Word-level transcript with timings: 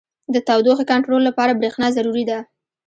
•د 0.33 0.35
تودوخې 0.47 0.85
کنټرول 0.91 1.21
لپاره 1.29 1.57
برېښنا 1.59 1.87
ضروري 1.97 2.23
ده. 2.29 2.39